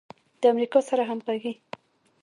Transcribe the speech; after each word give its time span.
د 0.41 0.43
امریکا 0.53 0.79
سره 0.89 1.03
همغږي 1.09 1.53